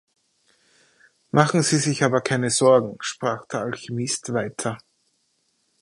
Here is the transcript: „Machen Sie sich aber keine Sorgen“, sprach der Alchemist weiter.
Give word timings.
„Machen 1.29 1.61
Sie 1.61 1.77
sich 1.77 2.03
aber 2.03 2.21
keine 2.21 2.49
Sorgen“, 2.49 2.97
sprach 3.01 3.45
der 3.45 3.61
Alchemist 3.61 4.33
weiter. 4.33 4.79